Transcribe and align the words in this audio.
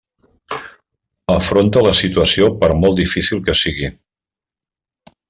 Afronta 1.33 1.83
la 1.87 1.93
situació 1.99 2.47
per 2.63 2.71
molt 2.81 2.97
difícil 3.01 3.45
que 3.51 3.57
sigui. 3.61 3.93